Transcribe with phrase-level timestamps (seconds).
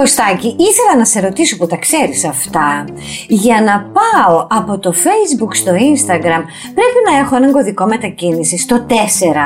[0.00, 2.84] Κωστάκη, ήθελα να σε ρωτήσω που τα ξέρεις αυτά.
[3.28, 6.42] Για να πάω από το facebook στο instagram
[6.78, 8.92] πρέπει να έχω έναν κωδικό μετακίνησης, το 4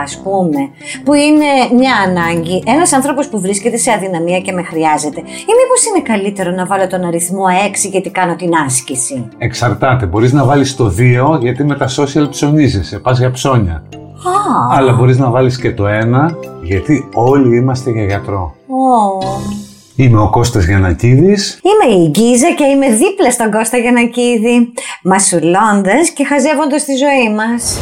[0.02, 0.60] ας πούμε,
[1.04, 5.21] που είναι μια ανάγκη, ένας άνθρωπος που βρίσκεται σε αδυναμία και με χρειάζεται.
[5.21, 7.44] Ή μήπως είναι καλύτερο να βάλω τον αριθμό
[7.85, 10.06] 6 γιατί κάνω την άσκηση; Εξαρτάται.
[10.06, 13.74] Μπορείς να βάλεις το 2 γιατί με τα social ψωνίζεσαι, πας για ψώνια.
[13.74, 18.55] Α, Αλλά μπορείς να βάλεις και το 1 γιατί όλοι είμαστε για γιατρό.
[18.66, 19.59] ω.
[20.01, 21.60] Είμαι ο Κώστας Γιανακίδης.
[21.62, 27.78] Είμαι η Γκίζα και είμαι δίπλα στον Κώστα Γιανακίδη, μασουλώντας και χαζεύοντας τη ζωή μας.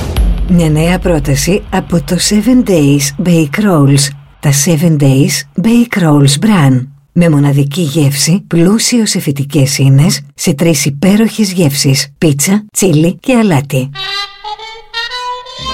[0.49, 4.09] Μια νέα πρόταση από το 7 Days Bake Rolls.
[4.41, 6.87] Τα 7 Days Bake Rolls Bran.
[7.13, 12.13] Με μοναδική γεύση, πλούσιο σε φυτικές ίνες, σε τρεις υπέροχες γεύσεις.
[12.19, 13.91] Πίτσα, τσίλι και αλάτι.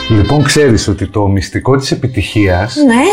[0.09, 3.05] Λοιπόν, ξέρεις ότι το μυστικό της επιτυχίας Ναι,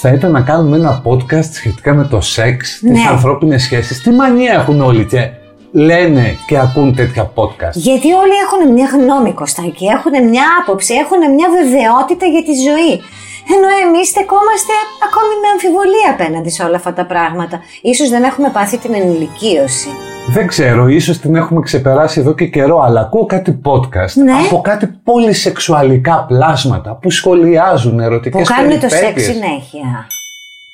[0.00, 3.08] θα ήταν να κάνουμε ένα podcast σχετικά με το σεξ, τις Ναι.
[3.10, 4.02] ανθρώπινες σχέσεις.
[4.02, 5.30] Τι μανία έχουν όλοι και
[5.72, 11.34] λένε και ακούν τέτοια podcast; γιατί όλοι έχουν μια γνώμη, Κωστάκη, έχουν μια άποψη, έχουν
[11.34, 12.94] μια βεβαιότητα για τη ζωή.
[13.54, 14.72] Ενώ εμείς στεκόμαστε
[15.06, 17.60] ακόμη με αμφιβολία απέναντι σε όλα αυτά τα πράγματα.
[17.82, 19.88] Ίσως δεν έχουμε πάθει την ενηλικίωση.
[20.34, 24.32] Δεν ξέρω, ίσως την έχουμε ξεπεράσει εδώ και καιρό, αλλά ακούω κάτι podcast Ναι.
[24.32, 29.24] από κάτι πολύ σεξουαλικά πλάσματα που σχολιάζουν Που ερωτικές κάνουν το περιπέτειες.
[29.24, 30.06] σεξ συνέχεια.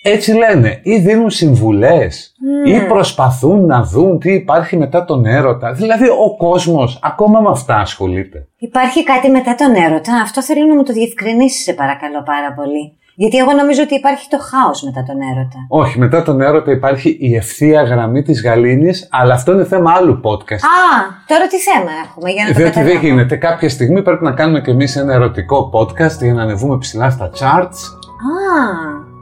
[0.03, 2.35] Έτσι λένε, ή δίνουν συμβουλές,
[2.67, 5.73] ή προσπαθούν να δουν τι υπάρχει μετά τον έρωτα.
[5.73, 8.47] Δηλαδή ο κόσμος ακόμα με αυτά ασχολείται.
[8.59, 12.99] Υπάρχει κάτι μετά τον έρωτα; Αυτό θέλω να μου το διευκρινίσεις, σε παρακαλώ πάρα πολύ.
[13.15, 15.59] Γιατί εγώ νομίζω ότι υπάρχει το χάος μετά τον έρωτα.
[15.69, 20.21] Όχι, μετά τον έρωτα υπάρχει η ευθεία γραμμή της γαλήνης, αλλά αυτό είναι θέμα άλλου
[20.25, 20.53] podcast.
[20.55, 20.87] Α,
[21.27, 23.07] τώρα τι θέμα έχουμε για να το Διότι δεν καταλάβω.
[23.07, 23.37] γίνεται.
[23.37, 27.31] Κάποια στιγμή πρέπει να κάνουμε κι εμείς ένα ερωτικό podcast για να ανεβούμε ψηλά στα
[27.39, 27.81] charts.
[28.31, 28.63] Α,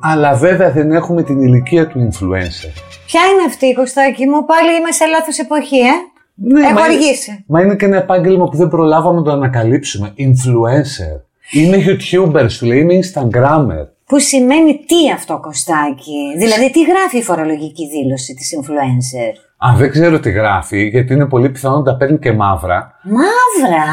[0.01, 2.73] Αλλά βέβαια δεν έχουμε την ηλικία του influencer.
[3.07, 5.91] ποια είναι αυτή η Κωστάκη μου, πάλι είμαι σε λάθος εποχή, ε;
[6.35, 7.45] Ναι, Έχω μα είναι- αργήσει.
[7.47, 10.15] Μα είναι και ένα επάγγελμα που δεν προλάβαμε να το ανακαλύψουμε.
[10.19, 11.15] Influencer.
[11.51, 13.87] Είμαι YouTuber, σου λέει, είμαι Instagrammer.
[14.07, 19.91] Που σημαίνει τι αυτό Κωστάκη, δηλαδή τι γράφει η φορολογική δήλωση της influencer; Αν δεν
[19.91, 22.93] ξέρω τι γράφει, γιατί είναι πολύ πιθανό να τα παίρνει και μαύρα.
[23.03, 23.87] Μαύρα,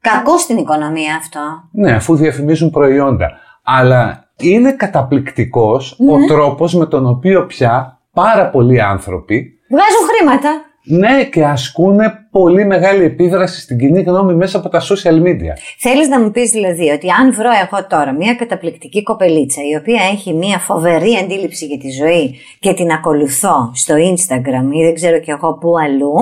[0.00, 1.40] κακό στην οικονομία αυτό.
[1.72, 3.30] Ναι, αφού διαφημίζουν προϊόντα.
[3.62, 10.50] Αλλά είναι καταπληκτικός ο τρόπος με τον οποίο πια πάρα πολλοί άνθρωποι Βγάζουν χρήματα.
[10.84, 11.98] ναι και ασκούν
[12.32, 15.52] πολύ μεγάλη επίδραση στην κοινή γνώμη μέσα από τα social media.
[15.78, 20.02] Θέλεις να μου πεις δηλαδή ότι αν βρω εγώ τώρα μια καταπληκτική κοπελίτσα η οποία
[20.12, 25.20] έχει μια φοβερή αντίληψη για τη ζωή και την ακολουθώ στο Instagram ή δεν ξέρω
[25.20, 26.14] κι εγώ πού αλλού,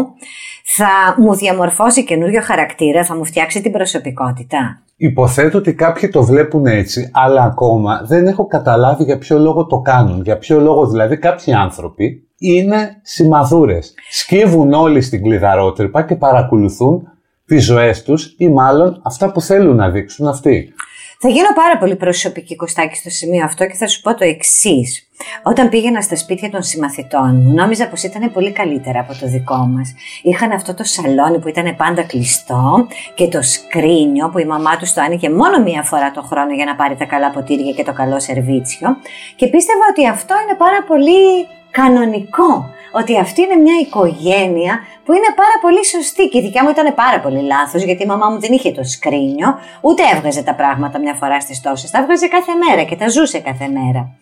[0.64, 4.82] θα μου διαμορφώσει καινούριο χαρακτήρα, θα μου φτιάξει την προσωπικότητα.
[4.96, 9.78] Υποθέτω ότι κάποιοι το βλέπουν έτσι, αλλά ακόμα δεν έχω καταλάβει για ποιο λόγο το
[9.78, 10.22] κάνουν.
[10.22, 13.94] Για ποιο λόγο δηλαδή κάποιοι άνθρωποι είναι σημαδούρες.
[14.10, 17.08] Σκύβουν όλοι στην κλειδαρότρυπα και παρακολουθούν
[17.46, 20.74] τις ζωές τους ή μάλλον αυτά που θέλουν να δείξουν αυτοί.
[21.22, 25.08] Θα γίνω πάρα πολύ προσωπική Κωστάκη στο σημείο αυτό και θα σου πω το εξής.
[25.42, 29.56] Όταν πήγαινα στα σπίτια των συμμαθητών μου, νόμιζα πως ήταν πολύ καλύτερα από το δικό
[29.56, 29.94] μας.
[30.22, 34.92] Είχαν αυτό το σαλόνι που ήταν πάντα κλειστό και το σκρίνιο που η μαμά τους
[34.92, 37.92] το άνοιγε μόνο μία φορά το χρόνο για να πάρει τα καλά ποτήρια και το
[37.92, 38.88] καλό σερβίτσιο.
[39.36, 42.70] Και πίστευα ότι αυτό είναι πάρα πολύ κανονικό.
[42.92, 46.28] Ότι αυτή είναι μια οικογένεια που είναι πάρα πολύ σωστή.
[46.28, 48.84] Και η δικιά μου ήταν πάρα πολύ λάθος, γιατί η μαμά μου δεν είχε το
[48.84, 51.90] σκρίνιο, ούτε έβγαζε τα πράγματα μια φορά στις τόσες.
[51.90, 54.16] Τα έβγαζε κάθε μέρα και τα ζούσε κάθε μέρα.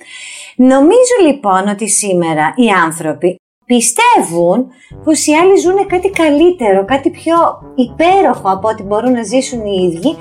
[0.56, 3.40] Νομίζω λοιπόν ότι σήμερα οι άνθρωποι
[3.72, 4.58] πιστεύουν
[5.04, 7.36] πως οι άλλοι ζουν κάτι καλύτερο, κάτι πιο
[7.86, 10.12] υπέροχο από ό,τι μπορούν να ζήσουν οι ίδιοι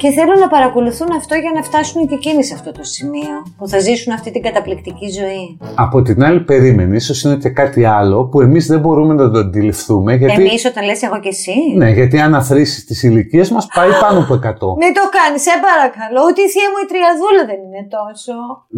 [0.00, 3.68] και θέλουν να παρακολουθούν αυτό για να φτάσουν και εκείνοι σε αυτό το σημείο, που
[3.68, 5.58] θα ζήσουν αυτή την καταπληκτική ζωή.
[5.74, 9.38] Από την άλλη περίμενη, ίσως είναι και κάτι άλλο που εμείς δεν μπορούμε να το
[9.38, 10.40] αντιληφθούμε γιατί...
[10.42, 11.56] Εμείς όταν λες εγώ και εσύ.
[11.76, 14.38] Ναι, γιατί αν αθροίσεις τις ηλικίες μας πάει πάνω από 100.
[14.82, 16.20] Μην το κάνεις, σε παρακαλώ.
[16.28, 18.34] Ούτε η θεία μου η τριαδούλα δεν είναι τόσο.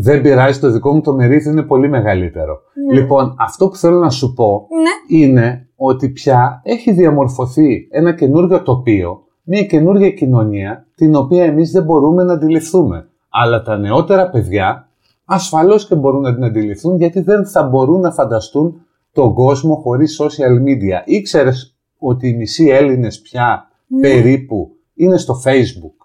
[0.06, 2.54] Δεν πειράζει, το δικό μου το μερίδιο είναι πολύ μεγαλύτερο.
[2.92, 5.16] Λοιπόν, αυτό που θέλω να σου πω Ναι.
[5.18, 11.82] είναι ότι πια έχει διαμορφωθεί ένα καινούργιο τοπίο, μια καινούργια κοινωνία, την οποία εμείς δεν
[11.84, 13.08] μπορούμε να αντιληφθούμε.
[13.28, 14.88] Αλλά τα νεότερα παιδιά
[15.24, 18.80] ασφαλώς και μπορούν να την αντιληφθούν γιατί δεν θα μπορούν να φανταστούν
[19.12, 21.02] τον κόσμο χωρίς social media.
[21.04, 23.66] Ήξερες ότι οι μισοί Έλληνες πια
[24.00, 25.97] περίπου είναι στο facebook;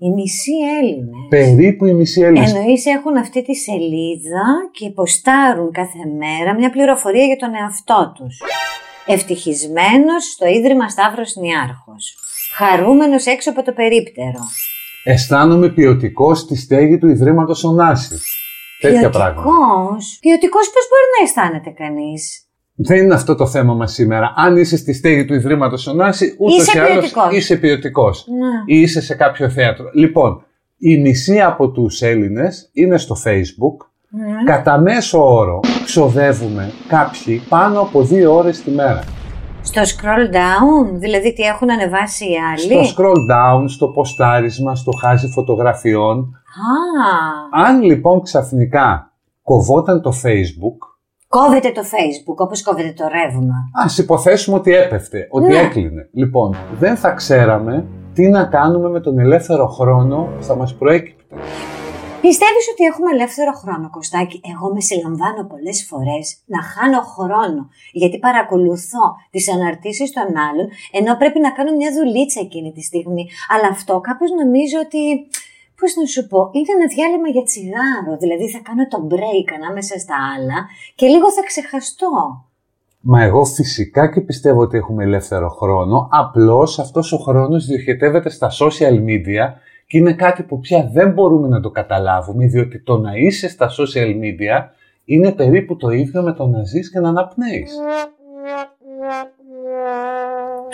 [0.00, 1.26] Οι μισοί Έλληνες.
[1.28, 2.54] Περίπου οι μισοί Έλληνες.
[2.54, 8.42] Εννοείς έχουν αυτή τη σελίδα και ποστάρουν κάθε μέρα μια πληροφορία για τον εαυτό τους.
[9.06, 12.16] Ευτυχισμένος στο Ίδρυμα Σταύρος Νιάρχος.
[12.56, 14.40] Χαρούμενος έξω από το περίπτερο.
[15.04, 18.36] Αισθάνομαι ποιοτικός στη στέγη του Ιδρύματος Ωνάσης.
[18.80, 19.42] Τέτοια πράγματα.
[19.42, 22.47] Ποιοτικός; Ποιοτικός πώς μπορεί να αισθάνεται κανείς;
[22.80, 24.32] Δεν είναι αυτό το θέμα μας σήμερα.
[24.36, 27.36] Αν είσαι στη στέγη του Ιδρύματος Ωνάση, ούτως Είσαι ή άλλως ποιοτικός.
[27.36, 28.26] είσαι ποιοτικός.
[28.28, 28.74] Ναι.
[28.76, 29.90] Ή είσαι σε κάποιο θέατρο.
[29.94, 30.42] Λοιπόν,
[30.78, 33.86] η μισή από τους Έλληνες είναι στο Facebook.
[34.10, 34.52] Ναι.
[34.52, 39.02] Κατά μέσο όρο ξοδεύουμε κάποιοι πάνω από δύο ώρες τη μέρα.
[39.62, 44.90] Στο scroll down, δηλαδή τι έχουν ανεβάσει οι άλλοι; Στο scroll down, στο ποστάρισμα, στο
[45.00, 46.18] χάζι φωτογραφιών.
[46.18, 50.87] Α, Αν λοιπόν ξαφνικά κοβόταν το Facebook,
[51.28, 53.54] κόβεται το facebook όπως κόβεται το ρεύμα.
[53.84, 55.58] ας υποθέσουμε ότι έπεφτε, ότι Ναι.
[55.58, 56.08] έκλεινε.
[56.12, 61.34] Λοιπόν, δεν θα ξέραμε τι να κάνουμε με τον ελεύθερο χρόνο που θα μας προέκυπτε.
[62.20, 67.60] Πιστεύεις ότι έχουμε ελεύθερο χρόνο, Κωστάκη; Εγώ με συλλαμβάνω πολλές φορές να χάνω χρόνο,
[67.92, 70.66] γιατί παρακολουθώ τις αναρτήσεις των άλλων,
[70.98, 73.24] ενώ πρέπει να κάνω μια δουλίτσα εκείνη τη στιγμή.
[73.52, 75.02] Αλλά αυτό κάπως νομίζω ότι,
[75.78, 78.12] πώς να σου πω, είναι ένα διάλειμμα για τσιγάρο.
[78.22, 80.58] Δηλαδή θα κάνω το break ανάμεσα στα άλλα
[80.94, 82.12] και λίγο θα ξεχαστώ.
[83.00, 88.50] Μα εγώ φυσικά και πιστεύω ότι έχουμε ελεύθερο χρόνο, απλώς αυτός ο χρόνος διοχετεύεται στα
[88.60, 89.44] social media
[89.86, 93.70] και είναι κάτι που πια δεν μπορούμε να το καταλάβουμε, διότι το να είσαι στα
[93.78, 94.56] social media
[95.04, 97.72] είναι περίπου το ίδιο με το να ζεις και να αναπνέεις.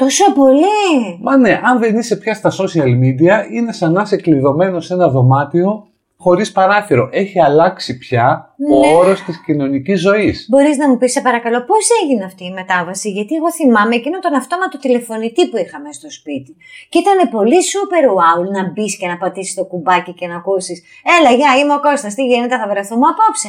[0.05, 1.19] Τόσο πολύ!
[1.21, 4.95] Μα ναι, αν δεν είσαι πια στα social media, είναι σαν να είσαι κλειδωμένος σε
[4.95, 5.87] ένα δωμάτιο
[6.17, 7.09] χωρίς παράθυρο.
[7.13, 8.77] Έχει αλλάξει πια Ναι.
[8.77, 10.47] ο όρος της κοινωνικής ζωής.
[10.51, 14.19] Μπορείς να μου πεις, σε παρακαλώ, πώς έγινε αυτή η μετάβαση, γιατί εγώ θυμάμαι εκείνο
[14.19, 16.57] τον αυτόματο τηλεφωνητή που είχαμε στο σπίτι.
[16.89, 20.79] Και ήταν πολύ super wow να μπεις και να πατήσεις το κουμπάκι και να ακούσεις
[21.17, 23.49] «Έλα, γεια, είμαι ο Κώστας, τι γίνεται, θα βρεθούμε απόψε».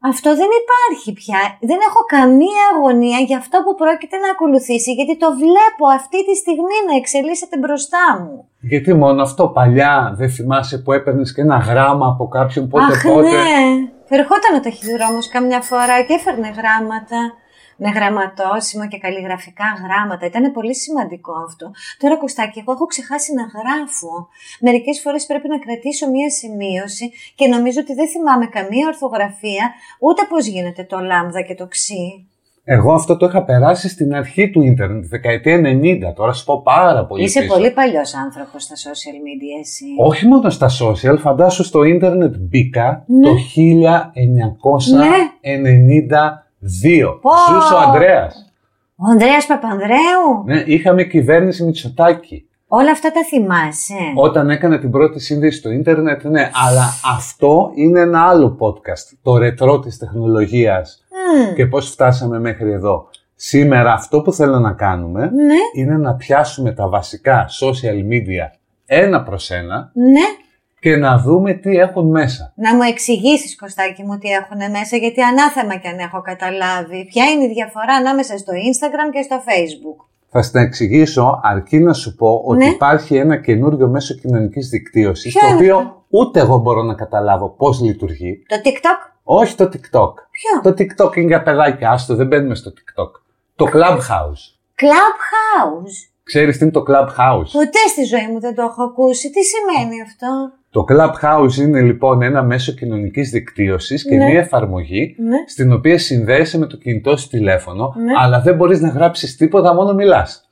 [0.00, 1.40] Αυτό δεν υπάρχει πια.
[1.60, 6.34] Δεν έχω καμία αγωνία για αυτό που πρόκειται να ακολουθήσει, γιατί το βλέπω αυτή τη
[6.42, 8.48] στιγμή να εξελίσσεται μπροστά μου.
[8.60, 13.02] Γιατί μόνο αυτό παλιά δεν θυμάσαι που έπαιρνες και ένα γράμμα από κάποιον πότε Αχ,
[13.02, 13.56] πότε; ναι.
[14.08, 17.18] Ερχόταν ο ταχυδρόμος καμιά φορά και έφερνε γράμματα
[17.82, 20.26] με γραμματόσημο και καλλιγραφικά γράμματα.
[20.26, 21.66] Ήταν πολύ σημαντικό αυτό.
[21.98, 24.12] Τώρα, Κωστάκη, εγώ έχω ξεχάσει να γράφω.
[24.60, 29.64] Μερικές φορές πρέπει να κρατήσω μία σημείωση και νομίζω ότι δεν θυμάμαι καμία ορθογραφία,
[30.00, 32.26] ούτε πώς γίνεται το λάμδα και το ξύ.
[32.70, 35.60] Εγώ αυτό το είχα περάσει στην αρχή του ίντερνετ, τη δεκαετία
[36.10, 36.14] 90.
[36.14, 37.22] Τώρα σου πω πάρα πολύ.
[37.24, 37.54] Είσαι πίσω.
[37.54, 39.84] πολύ παλιός άνθρωπος στα social media, εσύ.
[39.98, 43.28] Όχι μόνο στα social, φαντάσου στο ίντερνετ μπήκα Ναι.
[43.28, 43.36] το
[46.62, 47.18] 1992.
[47.20, 47.30] Πω.
[47.54, 48.52] Ζούσε ο Ανδρέας.
[48.96, 52.48] Ο Ανδρέας Παπανδρέου; Ναι, είχαμε κυβέρνηση Μητσοτάκη.
[52.66, 53.94] Όλα αυτά τα θυμάσαι.
[54.14, 56.84] Όταν έκανε την πρώτη σύνδεση στο ίντερνετ, ναι, αλλά
[57.16, 59.16] αυτό είναι ένα άλλο podcast.
[59.22, 61.54] Το ρετρό της τεχνολογίας Μμμ.
[61.54, 63.08] και πώς φτάσαμε μέχρι εδώ.
[63.34, 69.22] Σήμερα αυτό που θέλω να κάνουμε Ναι, είναι να πιάσουμε τα βασικά social media ένα
[69.22, 70.20] προς ένα ναι.
[70.80, 72.52] Και να δούμε τι έχουν μέσα.
[72.56, 77.04] Να μου εξηγήσεις, Κωστάκη μου, τι έχουν μέσα, γιατί ανάθεμα κι αν έχω καταλάβει.
[77.04, 81.92] Ποια είναι η διαφορά ανάμεσα στο Instagram και στο Facebook; Θα στην εξηγήσω αρκεί να
[81.92, 82.70] σου πω ότι Ναι.
[82.70, 86.94] υπάρχει ένα καινούριο μέσο κοινωνικής δικτύωσης Ποιο το είναι οποίο αυτό; ούτε εγώ μπορώ να
[86.94, 88.42] καταλάβω πώς λειτουργεί.
[88.48, 90.12] Το TikTok; Όχι το TikTok.
[90.30, 93.10] Ποιο; Το TikTok είναι για παιδάκια, άστο, δεν μπαίνουμε στο TikTok.
[93.56, 94.42] Το Clubhouse.
[94.82, 99.30] Clubhouse; Ξέρεις τι είναι το Clubhouse; Ποτέ στη ζωή μου δεν το έχω ακούσει.
[99.30, 104.24] Τι σημαίνει αυτό; Το Clubhouse είναι λοιπόν ένα μέσο κοινωνικής δικτύωσης και Ναι.
[104.24, 105.36] μια εφαρμογή Ναι.
[105.46, 108.12] στην οποία συνδέεσαι με το κινητό σου τηλέφωνο, Ναι.
[108.22, 110.42] αλλά δεν μπορείς να γράψεις τίποτα, μόνο μιλάς.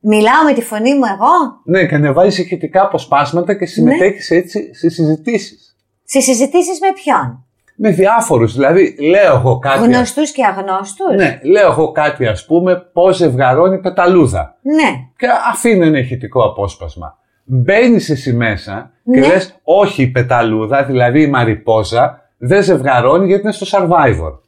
[0.00, 4.88] Μιλάω με τη φωνή μου εγώ; Ναι, και ανεβάζεις ηχητικά αποσπάσματα και συμμετέχεις έτσι σε
[4.88, 5.76] συζητήσεις.
[6.04, 7.44] Σε συζητήσεις με ποιον;
[7.76, 9.84] Με διάφορους, δηλαδή λέω εγώ κάτι.
[9.86, 14.56] Γνωστούς και αγνώστους; Ναι, λέω εγώ κάτι ας πούμε πώς ζευγαρώνει πεταλούδα.
[14.62, 14.90] Ναι.
[15.16, 17.18] Και αφήνω ένα ηχητικό απόσπασμα.
[17.48, 19.26] Μπαίνεις εσύ μέσα και Ναι.
[19.26, 24.38] λες όχι η πεταλούδα, δηλαδή η μαριπόζα, δεν ζευγαρώνει γιατί είναι στο Survivor.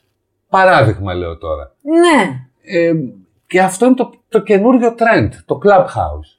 [0.49, 1.73] Παράδειγμα λέω τώρα.
[1.83, 2.23] Ναι.
[2.79, 2.93] Ε,
[3.47, 6.31] και αυτό είναι το, το καινούριο trend, το Clubhouse.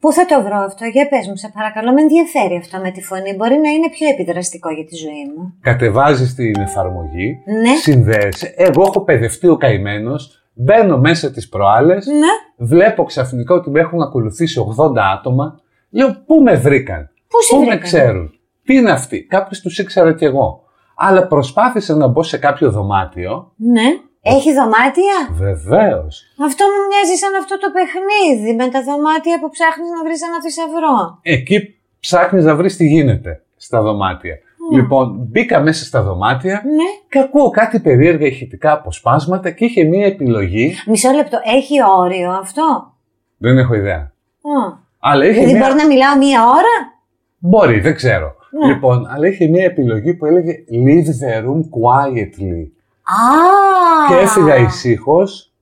[0.00, 3.02] Πού θα το βρω αυτό, για πες μου, σε παρακαλώ, με ενδιαφέρει αυτό με τη
[3.02, 3.34] φωνή.
[3.34, 5.54] Μπορεί να είναι πιο επιδραστικό για τη ζωή μου.
[5.60, 7.74] Κατεβάζεις την εφαρμογή, Ναι.
[7.74, 8.54] συνδέεσαι.
[8.56, 12.66] Εγώ έχω παιδευτεί ο καημένος, μπαίνω μέσα τις προάλλες, Ναι.
[12.66, 15.60] βλέπω ξαφνικά ότι με έχουν ακολουθήσει 80 άτομα.
[15.90, 18.32] Λέω πού με βρήκαν, Πού σε πού με βρήκαν; ξέρουν,
[18.64, 20.62] τι είναι αυτοί; Κάποιους τους ήξερα κι εγώ.
[20.96, 23.52] Αλλά προσπάθησα να μπω σε κάποιο δωμάτιο.
[23.56, 23.88] Ναι.
[24.22, 26.22] Έχει δωμάτια; Βεβαίως.
[26.46, 30.40] Αυτό μου μοιάζει σαν αυτό το παιχνίδι με τα δωμάτια που ψάχνεις να βρεις ένα
[30.42, 31.18] θησαυρό.
[31.22, 31.58] Εκεί
[32.00, 34.34] ψάχνεις να βρεις τι γίνεται στα δωμάτια.
[34.72, 36.84] Λοιπόν, μπήκα μέσα στα δωμάτια Ναι.
[37.10, 40.74] και ακούω κάτι περίεργα ηχητικά αποσπάσματα και είχε μία επιλογή.
[40.86, 41.38] Μισό λεπτό.
[41.56, 42.92] Έχει όριο αυτό;
[43.36, 43.96] Δεν έχω ιδέα.
[43.96, 44.78] Α.
[44.98, 45.62] Αλλά είχε Δηλαδή μία...
[45.66, 46.98] μπορεί να μιλάω μία ώρα;
[47.38, 48.34] Μπορεί, δεν ξέρω.
[48.60, 48.66] Ναι.
[48.72, 52.68] Λοιπόν, αλλά είχε μια επιλογή που έλεγε Leave the room quietly.
[53.02, 54.08] Α!
[54.08, 55.52] Και έφυγα ησύχως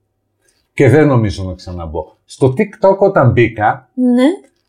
[0.74, 2.04] και δεν νομίζω να ξαναμπω.
[2.24, 4.24] Στο TikTok όταν μπήκα, Ναι.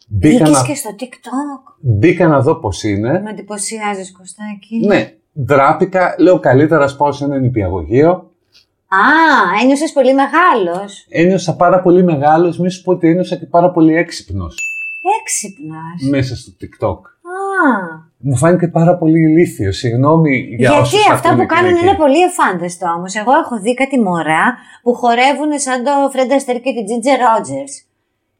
[0.09, 1.73] Μπήκα Μπήκες να, και στο TikTok.
[1.79, 3.21] μπήκα να δω πώς είναι.
[3.21, 4.85] Με εντυπωσιάζεις, Κωστάκη.
[4.87, 5.13] Ναι,
[5.45, 8.11] ντράπηκα, λέω καλύτερα να πάω σε ένα νηπιαγωγείο.
[8.91, 8.97] Α,
[9.63, 11.05] ένιωσες πολύ μεγάλος.
[11.09, 14.55] Ένιωσα πάρα πολύ μεγάλος, μη σου πω ότι ένιωσα και πάρα πολύ έξυπνος
[15.21, 15.77] Έξυπνα.
[16.09, 16.99] μέσα στο TikTok.
[16.99, 18.07] Α.
[18.17, 19.77] Μου φάνηκε πάρα πολύ ηλίθιος.
[19.77, 21.81] Συγγνώμη για Γιατί όσους αυτά ακούνε που κάνουν εκεί.
[21.85, 23.15] είναι πολύ εφάνταστο όμως.
[23.15, 27.63] Εγώ έχω δει κάτι μωρά που χορεύουν σαν το Φρέντα Αστέρ και την Τζίτζε Ρότζερ.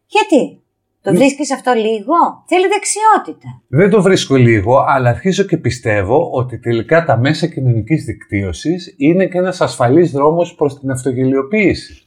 [0.08, 0.62] Γιατί;
[1.02, 2.14] Το βρίσκεις αυτό λίγο;
[2.46, 3.62] Θέλει δεξιότητα.
[3.68, 9.26] Δεν το βρίσκω λίγο, αλλά αρχίζω και πιστεύω ότι τελικά τα μέσα κοινωνικής δικτύωσης είναι
[9.26, 12.04] και ένας ασφαλής δρόμος προς την αυτογελιοποίηση.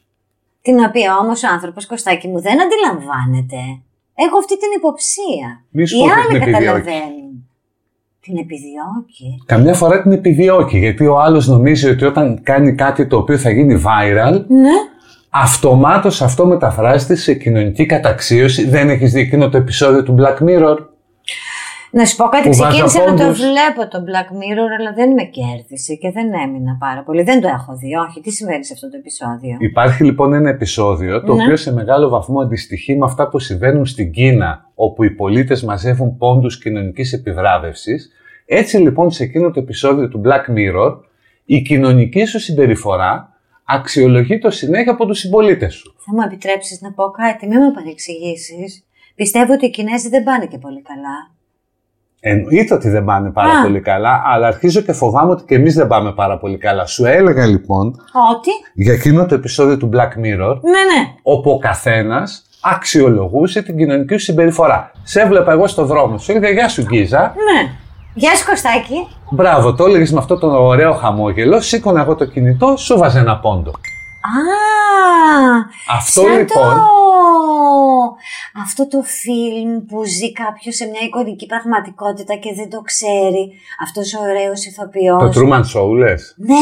[0.63, 3.57] Την οποία όμως ο άνθρωπος Κωστάκη μου δεν αντιλαμβάνεται.
[4.15, 5.65] Έχω αυτή την υποψία.
[5.71, 6.67] Μη σου Οι πω ότι άλλοι την επιδιώκεις.
[6.67, 7.47] καταλαβαίνουν.
[8.21, 9.43] Την επιδιώκει.
[9.47, 13.51] Καμιά φορά την επιδιώκει, γιατί ο άλλος νομίζει ότι όταν κάνει κάτι το οποίο θα
[13.51, 14.71] γίνει viral, Ναι.
[15.35, 18.69] Αυτομάτως αυτό μεταφράζεται σε κοινωνική καταξίωση.
[18.69, 20.77] Δεν έχεις δει εκείνο το επεισόδιο του Black Mirror;
[21.91, 23.39] Να σου πω κάτι, Που βάζα ξεκίνησα να το πόντους.
[23.39, 27.23] βλέπω το Black Mirror, αλλά δεν με κέρδισε και δεν έμεινα πάρα πολύ.
[27.23, 28.21] Δεν το έχω δει, όχι.
[28.21, 31.43] Τι συμβαίνει σε αυτό το επεισόδιο; Υπάρχει λοιπόν ένα επεισόδιο το Ναι.
[31.43, 36.17] οποίο σε μεγάλο βαθμό αντιστοιχεί με αυτά που συμβαίνουν στην Κίνα όπου οι πολίτες μαζεύουν
[36.17, 38.11] πόντους κοινωνικής επιβράβευσης.
[38.47, 40.97] Έτσι λοιπόν σε εκείνο το επεισόδιο του Black Mirror
[41.45, 43.32] η κοινωνική σου συμπεριφορά
[43.75, 45.95] αξιολογεί το συνέχεια από τους συμπολίτες σου.
[45.99, 48.85] Θα μου επιτρέψεις να πω κάτι, μην με παρεξηγήσει.
[49.15, 51.31] Πιστεύω ότι οι Κινέζοι δεν πάνε και πολύ καλά.
[52.25, 53.63] Εννοείται ότι δεν πάνε πάρα Α.
[53.63, 56.87] πολύ καλά, αλλά αρχίζω και φοβάμαι ότι και εμείς δεν πάμε πάρα πολύ καλά.
[56.87, 57.87] Σου έλεγα λοιπόν
[58.37, 61.13] Ότι; για εκείνο το επεισόδιο του Black Mirror Ναι, ναι.
[61.23, 64.91] όπου ο καθένας αξιολογούσε την κοινωνική σου συμπεριφορά.
[65.03, 67.21] Σε έβλεπα εγώ στο δρόμο, σου έλεγα Γεια σου Γκίζα.
[67.21, 67.71] Ναι.
[68.15, 69.07] Γεια σου Κωστάκη.
[69.31, 71.61] Μπράβο, το έλεγες με αυτό το ωραίο χαμόγελο.
[71.61, 73.71] Σήκωνα εγώ το κινητό, σου βάζε ένα πόντο.
[73.71, 73.75] Α,
[75.97, 76.47] Αυτό σαν λοιπόν.
[76.47, 78.17] Το...
[78.63, 83.53] Αυτό το φιλμ που ζει κάποιος σε μια εικονική πραγματικότητα και δεν το ξέρει.
[83.83, 85.35] Αυτός ο ωραίος ηθοποιός.
[85.35, 86.55] Το Truman Show, λες; Ναι.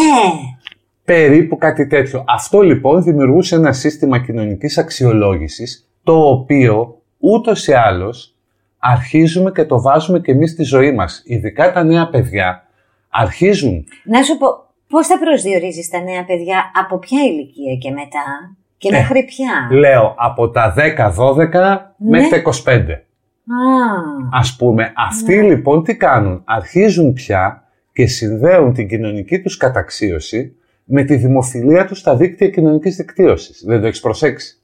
[1.05, 2.25] Περίπου κάτι τέτοιο.
[2.27, 8.35] Αυτό λοιπόν δημιουργούσε ένα σύστημα κοινωνικής αξιολόγησης, το οποίο ούτως ή άλλως
[8.81, 11.23] αρχίζουμε και το βάζουμε και εμείς στη ζωή μας.
[11.25, 12.67] Ειδικά τα νέα παιδιά
[13.09, 14.47] αρχίζουν Να σου πω,
[14.89, 19.69] πώς θα προσδιορίζεις τα νέα παιδιά από ποια ηλικία και μετά και Ε, μέχρι ποια;
[19.71, 22.71] Λέω από τα 10-12 μέχρι τα 25.
[22.71, 30.55] Α, Ας πούμε, αυτοί λοιπόν τι κάνουν; Αρχίζουν πια και συνδέουν την κοινωνική τους καταξίωση
[30.85, 33.63] με τη δημοφιλία τους στα δίκτυα κοινωνικής δικτύωσης.
[33.67, 34.59] Δεν το έχεις προσέξει;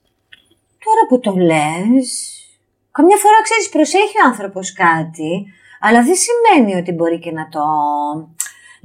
[0.85, 2.36] τώρα που το λες,
[2.96, 5.32] καμιά φορά ξέρεις προσέχει ο άνθρωπος κάτι,
[5.86, 7.64] αλλά δεν σημαίνει ότι μπορεί και να το,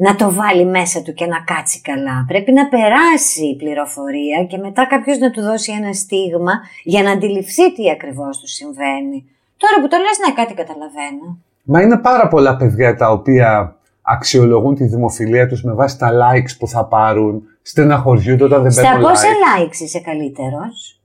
[0.06, 2.26] να το βάλει μέσα του και να κάτσει καλά.
[2.28, 6.54] Πρέπει να περάσει η πληροφορία και μετά κάποιος να του δώσει ένα στίγμα
[6.84, 9.20] για να αντιληφθεί τι ακριβώς του συμβαίνει.
[9.62, 11.26] Τώρα που το λες, ναι, κάτι καταλαβαίνω.
[11.64, 16.54] Μα είναι πάρα πολλά παιδιά τα οποία αξιολογούν τη δημοφιλία τους με βάση τα likes
[16.60, 19.62] που θα πάρουν, στεναχωριούνται όταν δεν Στα παίρνουν πόσα like.
[19.62, 21.01] likes είσαι καλύτερος;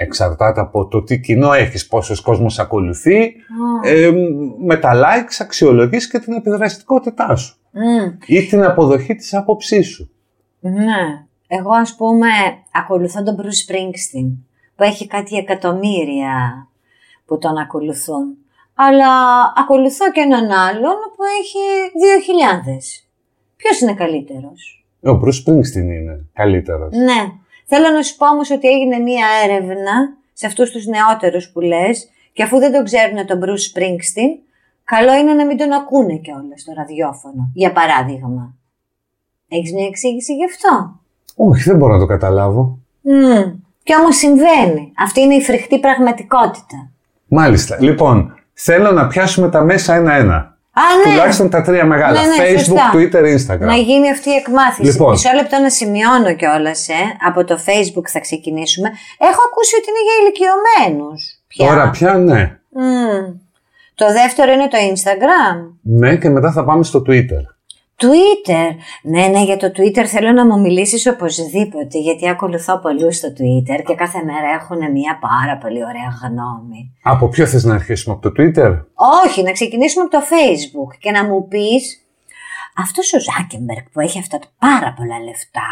[0.00, 3.34] Εξαρτάται από το τι κοινό έχεις, πόσος κόσμος ακολουθεί.
[3.84, 4.10] Ε,
[4.58, 8.16] με τα likes αξιολογείς και την επιδραστικότητά σου Μμ.
[8.26, 10.10] ή την αποδοχή της άποψής σου.
[10.60, 11.26] Ναι.
[11.46, 12.28] Εγώ ας πούμε
[12.72, 14.36] ακολουθώ τον Bruce Springsteen
[14.76, 16.68] που έχει κάτι εκατομμύρια
[17.26, 18.36] που τον ακολουθούν.
[18.74, 19.12] Αλλά
[19.56, 21.58] ακολουθώ και έναν άλλον που έχει
[21.98, 23.08] δύο χιλιάδες.
[23.56, 26.96] Ποιος είναι καλύτερος; Ο Bruce Springsteen είναι καλύτερος.
[26.96, 27.32] Ναι.
[27.70, 32.08] Θέλω να σου πω όμως ότι έγινε μία έρευνα σε αυτούς τους νεότερους που λες
[32.32, 34.32] και αφού δεν τον ξέρουν τον Bruce Springsteen,
[34.84, 38.54] καλό είναι να μην τον ακούνε κιόλας στο ραδιόφωνο, για παράδειγμα.
[39.48, 41.00] Έχεις μια εξήγηση γι' αυτό;
[41.36, 42.78] Όχι, δεν μπορώ να το καταλάβω.
[43.00, 43.52] Μμμ.
[43.82, 44.92] Και όμως συμβαίνει.
[44.96, 46.90] Αυτή είναι η φρικτή πραγματικότητα.
[47.26, 47.76] Μάλιστα.
[47.80, 50.57] Λοιπόν, θέλω να πιάσουμε τα μέσα ένα-ένα.
[50.82, 51.10] Α, ναι.
[51.10, 52.20] Τουλάχιστον τα τρία μεγάλα.
[52.20, 52.90] Ναι, ναι, Facebook, σωστά.
[52.94, 53.68] Twitter, Instagram.
[53.72, 54.90] Να γίνει αυτή η εκμάθηση.
[54.90, 55.10] Λοιπόν.
[55.10, 57.02] Μισό λεπτό να σημειώνω κιόλας, ε.
[57.28, 58.88] Από το Facebook θα ξεκινήσουμε.
[59.18, 61.20] Έχω ακούσει ότι είναι για ηλικιωμένους.
[61.56, 62.58] Τώρα πια ναι.
[63.94, 65.56] Το δεύτερο είναι το Instagram.
[65.82, 67.42] Ναι, και μετά θα πάμε στο Twitter.
[68.02, 68.68] Twitter.
[69.02, 73.82] Ναι, ναι, για το Twitter θέλω να μου μιλήσεις οπωσδήποτε, γιατί ακολουθώ πολλούς στο Twitter
[73.86, 76.92] και κάθε μέρα έχουν μια πάρα πολύ ωραία γνώμη.
[77.02, 78.70] Από ποιο θες να αρχίσουμε, από το Twitter?
[79.24, 82.06] Όχι, να ξεκινήσουμε από το Facebook και να μου πεις
[82.76, 85.70] αυτός ο Ζάκεμπερκ που έχει αυτά τα πάρα πολλά λεφτά,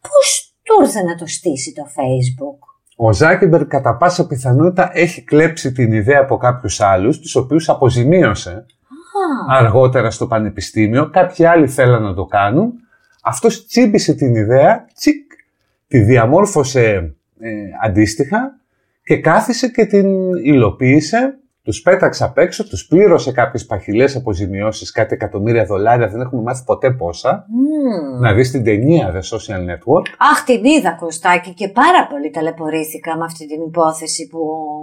[0.00, 2.60] πώς του ήρθε να το στήσει το Facebook;
[2.96, 8.66] Ο Ζάκεμπερ κατά πάσα πιθανότητα έχει κλέψει την ιδέα από κάποιους άλλους, τους οποίους αποζημίωσε
[9.48, 12.72] αργότερα στο πανεπιστήμιο, κάποιοι άλλοι θέλαν να το κάνουν.
[13.22, 15.32] Αυτός τσίμπησε την ιδέα, τσικ,
[15.88, 17.50] τη διαμόρφωσε ε,
[17.84, 18.58] αντίστοιχα
[19.04, 25.14] και κάθισε και την υλοποίησε τους πέταξε απ' έξω, τους πλήρωσε κάποιες παχυλές αποζημιώσεις, κάτι
[25.14, 27.46] εκατομμύρια δολάρια, δεν έχουμε μάθει ποτέ πόσα.
[28.20, 30.06] Να δεις την ταινία The Social Network.
[30.30, 34.40] Αχ, την είδα Κωστάκη και πάρα πολύ ταλαιπωρήθηκα με αυτή την υπόθεση που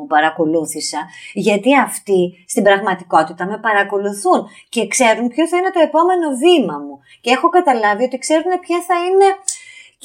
[0.08, 1.00] παρακολούθησα.
[1.34, 6.96] Γιατί αυτοί στην πραγματικότητα με παρακολουθούν και ξέρουν ποιο θα είναι το επόμενο βήμα μου.
[7.22, 9.30] Και έχω καταλάβει ότι ξέρουν ποια θα είναι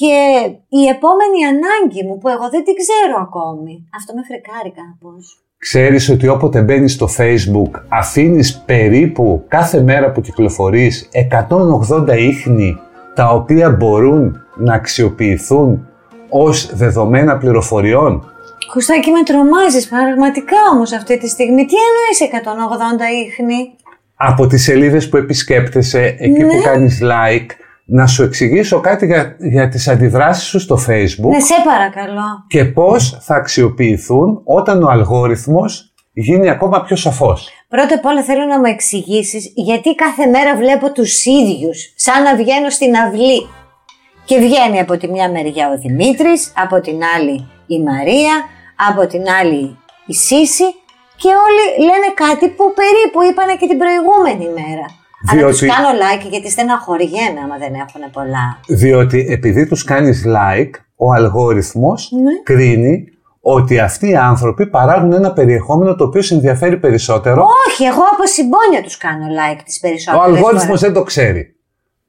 [0.01, 0.15] και
[0.69, 3.89] η επόμενη ανάγκη μου που εγώ δεν την ξέρω ακόμη.
[3.99, 5.46] Αυτό με φρικάρει κάπως.
[5.59, 11.09] Ξέρεις ότι όποτε μπαίνεις στο facebook αφήνεις περίπου κάθε μέρα που κυκλοφορείς
[12.09, 12.79] 180 ίχνη
[13.15, 15.89] τα οποία μπορούν να αξιοποιηθούν
[16.29, 18.31] ως δεδομένα πληροφοριών;
[18.73, 21.65] Κωστάκι με τρομάζεις πραγματικά όμως αυτή τη στιγμή.
[21.65, 23.75] Τι εννοείς 180 ίχνη;
[24.17, 26.63] Από τις σελίδες που επισκέπτεσαι, εκεί που Ναι.
[26.63, 27.51] κάνεις like,
[27.89, 32.45] να σου εξηγήσω κάτι για, για τις αντιδράσεις σου στο facebook Ναι, σε παρακαλώ.
[32.49, 37.49] και πώς θα αξιοποιηθούν όταν ο αλγόριθμος γίνει ακόμα πιο σοφός.
[37.69, 42.37] Πρώτα απ' όλα θέλω να μου εξηγήσεις γιατί κάθε μέρα βλέπω τους ίδιους, σαν να
[42.37, 43.49] βγαίνω στην αυλή.
[44.25, 48.35] Και βγαίνει από τη μια μεριά ο Δημήτρης, από την άλλη η Μαρία,
[48.89, 50.65] από την άλλη η Σύση
[51.17, 54.87] και όλοι λένε κάτι που περίπου είπανε και την προηγούμενη μέρα.
[55.31, 58.61] Αλλά τους Διότι- κάνω like γιατί στεναχωριέμαι άμα δεν έχουν πολλά.
[58.69, 62.43] Διότι επειδή τους κάνεις like, ο αλγόριθμος Ναι.
[62.43, 63.05] κρίνει
[63.41, 67.47] ότι αυτοί οι άνθρωποι παράγουν ένα περιεχόμενο το οποίο σε ενδιαφέρει περισσότερο.
[67.69, 70.81] Όχι, εγώ από συμπόνια τους κάνω like τις Ο περισσότερες αλγόριθμος φορές.
[70.81, 71.51] δεν το ξέρει.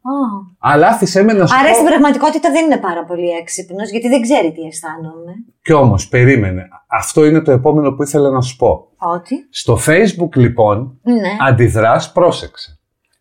[0.01, 0.55] Ω.
[0.59, 1.73] Αλλά άφησέ με να σου Άρα πω...
[1.73, 5.31] στην πραγματικότητα δεν είναι πάρα πολύ έξυπνος γιατί δεν ξέρει τι αισθάνομαι.
[5.61, 6.67] Κι όμως, περίμενε.
[6.87, 8.87] Αυτό είναι το επόμενο που ήθελα να σου πω.
[8.97, 11.29] Ότι; Στο facebook λοιπόν, Ναι.
[11.49, 12.76] αντιδράς, πρόσεξε.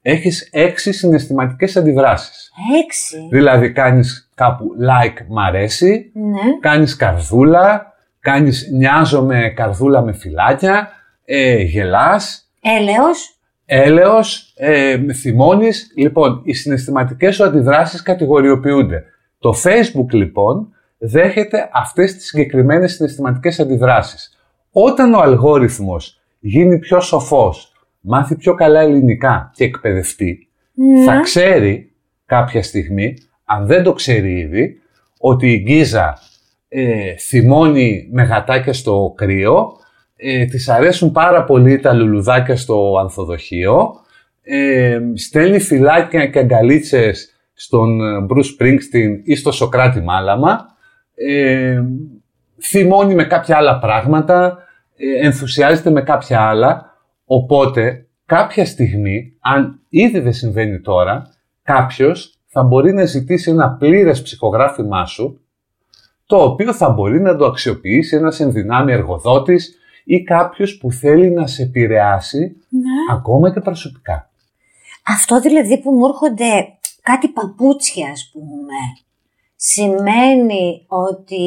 [0.09, 2.51] Έχεις έξι συναισθηματικές αντιδράσεις.
[2.85, 3.29] Έξι.
[3.31, 6.41] Δηλαδή κάνεις κάπου like μ' αρέσει, Ναι.
[6.61, 10.91] κάνεις καρδούλα, κάνεις νοιάζομαι καρδούλα με φυλάκια,
[11.25, 13.37] ε, γελάς, Έλεος.
[13.65, 15.93] έλεος, ε, θυμώνεις.
[15.97, 19.05] Λοιπόν, οι συναισθηματικές σου αντιδράσεις κατηγοριοποιούνται.
[19.39, 24.39] Το Facebook λοιπόν δέχεται αυτές τις συγκεκριμένες συναισθηματικές αντιδράσεις.
[24.73, 27.71] Όταν ο αλγόριθμος γίνει πιο σοφός,
[28.07, 30.49] μάθει πιο καλά ελληνικά και εκπαιδευτεί,
[31.05, 31.93] θα ξέρει
[32.27, 34.81] κάποια στιγμή, αν δεν το ξέρει ήδη,
[35.19, 36.19] ότι η Γκίζα
[36.69, 39.73] ε, θυμώνει με γατάκια στο κρύο,
[40.17, 43.91] ε, της αρέσουν πάρα πολύ τα λουλουδάκια στο ανθοδοχείο,
[44.43, 50.67] ε, στέλνει φυλάκια και αγκαλίτσες στον ε, Bruce Springsteen ή στο Σοκράτη Μάλαμα,
[51.15, 51.83] ε,
[52.63, 54.59] θυμώνει με κάποια άλλα πράγματα,
[54.97, 56.96] ε, ενθουσιάζεται με κάποια άλλα,
[57.27, 64.23] οπότε κάποια στιγμή, αν ήδη δεν συμβαίνει τώρα, κάποιος θα μπορεί να ζητήσει ένα πλήρες
[64.23, 65.41] ψυχογράφημά σου,
[66.27, 71.47] το οποίο θα μπορεί να το αξιοποιήσει ένας ενδυνάμει εργοδότης ή κάποιος που θέλει να
[71.47, 72.57] σε επηρεάσει
[73.11, 74.31] ακόμα και προσωπικά.
[75.07, 78.79] Αυτό δηλαδή που μου έρχονται κάτι παπούτσια ας πούμε,
[79.57, 81.45] σημαίνει ότι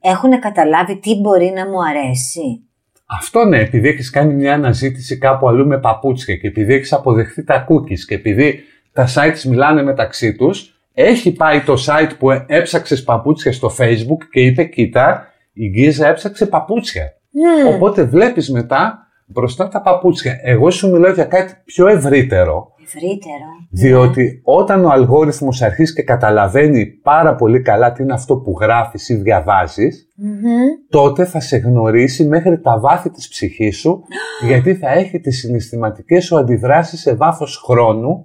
[0.00, 2.69] έχουν καταλάβει τι μπορεί να μου αρέσει;
[3.18, 7.44] Αυτό ναι, επειδή έχεις κάνει μια αναζήτηση κάπου αλλού με παπούτσια και επειδή έχεις αποδεχθεί
[7.44, 8.60] τα cookies και επειδή
[8.92, 14.40] τα sites μιλάνε μεταξύ τους, έχει πάει το site που έψαξες παπούτσια στο facebook και
[14.40, 17.14] είπε κοίτα, η Γκίζα έψαξε παπούτσια.
[17.30, 17.74] Μμμ.
[17.74, 20.40] Οπότε βλέπεις μετά μπροστά τα παπούτσια.
[20.42, 23.48] Εγώ σου μιλάω για κάτι πιο ευρύτερο, Ευρύτερο.
[23.70, 29.08] διότι όταν ο αλγόριθμος αρχίσει και καταλαβαίνει πάρα πολύ καλά τι είναι αυτό που γράφεις
[29.08, 30.66] ή διαβάζεις, Μμμ.
[30.90, 34.02] τότε θα σε γνωρίσει μέχρι τα βάθη της ψυχής σου,
[34.48, 38.24] γιατί θα έχει τις συναισθηματικές σου αντιδράσεις σε βάθος χρόνου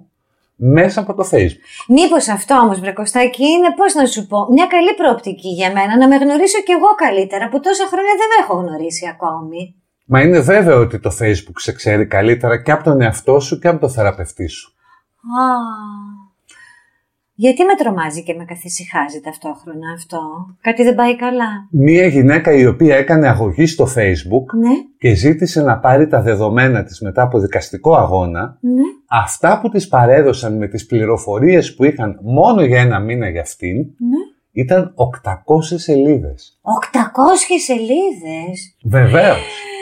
[0.58, 1.62] μέσα από το Facebook.
[1.88, 6.08] Μήπως αυτό όμως Βρεκοστάκη είναι πώς να σου πω μια καλή προοπτική για μένα να
[6.08, 9.74] με γνωρίσω κι εγώ καλύτερα που τόσα χρόνια δεν με έχω γνωρίσει ακόμη.
[10.08, 13.68] Μα είναι βέβαιο ότι το Facebook σε ξέρει καλύτερα και από τον εαυτό σου και
[13.68, 14.72] από τον θεραπευτή σου.
[15.40, 15.46] Α,
[17.38, 20.20] γιατί με τρομάζει και με καθησυχάζει ταυτόχρονα αυτό;
[20.60, 21.48] Κάτι δεν πάει καλά.
[21.70, 26.84] Μία γυναίκα η οποία έκανε αγωγή στο Facebook Ναι, και ζήτησε να πάρει τα δεδομένα
[26.84, 28.82] της μετά από δικαστικό αγώνα, ναι.
[29.08, 33.76] αυτά που της παρέδωσαν με τις πληροφορίες που είχαν μόνο για ένα μήνα για αυτήν,
[33.76, 34.18] ναι.
[34.52, 35.32] ήταν 800
[35.74, 36.60] σελίδες.
[36.62, 36.98] 800
[37.64, 39.74] σελίδες; Βεβαίως.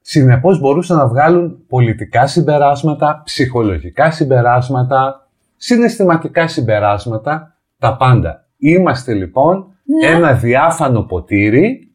[0.00, 8.44] Συνεπώς μπορούσαν να βγάλουν πολιτικά συμπεράσματα, ψυχολογικά συμπεράσματα, συναισθηματικά συμπεράσματα, τα πάντα.
[8.58, 9.66] Είμαστε λοιπόν
[10.00, 10.06] Ναι.
[10.08, 11.94] ένα διάφανο ποτήρι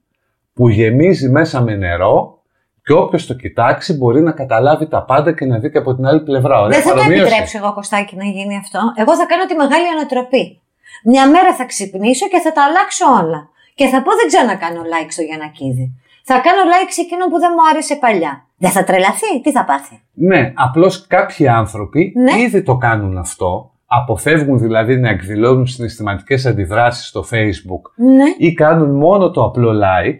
[0.53, 2.39] που γεμίζει μέσα με νερό
[2.85, 6.05] Και όποιος το κοιτάξει μπορεί να καταλάβει τα πάντα και να δει και από την
[6.05, 6.55] άλλη πλευρά.
[6.61, 7.21] Ωραία, Δεν θα το παρομοίωση.
[7.23, 8.79] επιτρέψω εγώ, Κωστάκι, να γίνει αυτό.
[8.95, 10.61] Εγώ θα κάνω τη μεγάλη ανατροπή.
[11.05, 13.49] Μια μέρα θα ξυπνήσω και θα τα αλλάξω όλα.
[13.75, 15.85] Και θα πω δεν ξανακάνω like στο Γιανακίδη.
[16.23, 18.45] Θα κάνω like σε εκείνο που δεν μου άρεσε παλιά.
[18.57, 22.41] Δεν θα τρελαθεί, τι θα πάθει; Ναι, απλώς κάποιοι άνθρωποι Ναι.
[22.41, 23.71] ήδη το κάνουν αυτό.
[23.85, 28.23] Αποφεύγουν δηλαδή να εκδηλώνουν συναισθηματικές αντιδράσεις στο Facebook Ναι.
[28.37, 30.19] ή κάνουν μόνο το απλό like,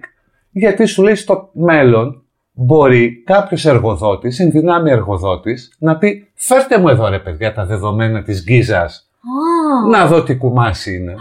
[0.52, 7.08] γιατί σου λέει στο μέλλον μπορεί κάποιος εργοδότης, ενδυνάμει εργοδότης, να πει φέρτε μου εδώ
[7.10, 11.16] ρε παιδιά τα δεδομένα της γκίζας, Α, να δω τι κουμάσι είναι.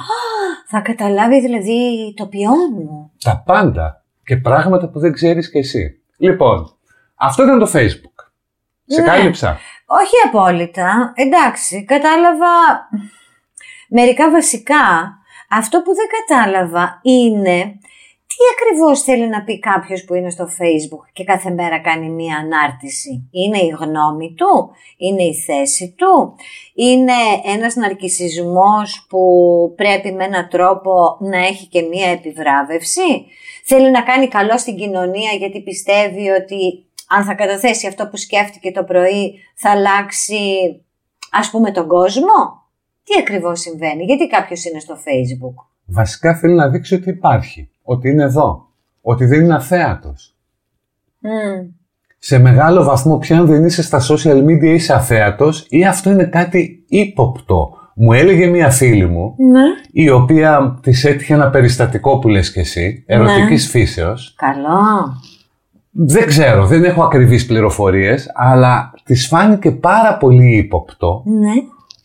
[0.66, 1.78] θα καταλάβει δηλαδή
[2.16, 3.10] το ποιόν μου.
[3.24, 3.99] Τα πάντα
[4.30, 6.00] και πράγματα που δεν ξέρεις και εσύ.
[6.16, 6.76] Λοιπόν,
[7.14, 8.24] αυτό ήταν το Facebook.
[8.86, 9.06] Σε Ναι.
[9.06, 9.58] κάλυψα.
[9.86, 11.12] Όχι απόλυτα.
[11.14, 12.46] Εντάξει, κατάλαβα
[13.88, 14.76] μερικά βασικά.
[15.50, 17.78] Αυτό που δεν κατάλαβα είναι
[18.40, 22.36] τι ακριβώς θέλει να πει κάποιος που είναι στο facebook και κάθε μέρα κάνει μία
[22.36, 26.34] ανάρτηση; Είναι η γνώμη του, είναι η θέση του,
[26.74, 27.12] είναι
[27.54, 29.22] ένας ναρκισισμός που
[29.76, 33.26] πρέπει με έναν τρόπο να έχει και μία επιβράβευση;
[33.64, 38.70] Θέλει να κάνει καλό στην κοινωνία γιατί πιστεύει ότι αν θα καταθέσει αυτό που σκέφτηκε
[38.70, 40.42] το πρωί θα αλλάξει
[41.30, 42.36] ας πούμε τον κόσμο;
[43.04, 48.08] Τι ακριβώς συμβαίνει, γιατί κάποιος είναι στο facebook; Βασικά θέλει να δείξει ότι υπάρχει, ότι
[48.10, 48.66] είναι εδώ,
[49.00, 50.34] ότι δεν είναι αθέατος.
[51.18, 51.68] Μμμ.
[52.18, 56.24] Σε μεγάλο βαθμό πια αν δεν είσαι στα social media είσαι αθέατος ή αυτό είναι
[56.24, 57.70] κάτι ύποπτο.
[57.94, 59.62] Μου έλεγε μία φίλη μου, Ναι.
[59.92, 64.34] η οποία της έτυχε ένα περιστατικό που λες και εσύ, ερωτικής φύσεως.
[64.36, 64.80] Καλό.
[65.90, 71.52] Δεν ξέρω, δεν έχω ακριβείς πληροφορίες, αλλά της φάνηκε πάρα πολύ ύποπτο Ναι.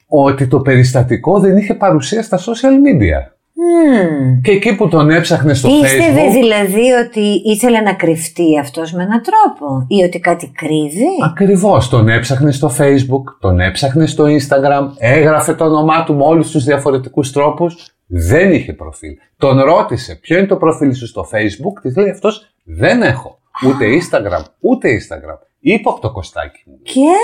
[0.08, 3.35] ότι το περιστατικό δεν είχε παρουσία στα social media.
[3.58, 4.42] Μμμ.
[4.42, 6.32] Και εκεί που τον έψαχνε στο Πίστευε facebook...
[6.32, 12.10] δηλαδή ότι ήθελε να κρυφτεί αυτός με έναν τρόπο ή ότι κάτι κρύβει; Ακριβώς, τον
[12.10, 17.32] έψαχνε στο facebook, τον έψαχνε στο instagram, έγραφε το όνομά του με όλους τους διαφορετικούς
[17.32, 19.18] τρόπους, δεν είχε προφίλ.
[19.38, 23.86] Τον ρώτησε ποιο είναι το προφίλ σου στο facebook, της λέει αυτός δεν έχω ούτε
[23.86, 25.40] instagram, ούτε instagram.
[25.60, 26.80] Ύποπτο κοστάκι μου.
[26.84, 27.16] Και;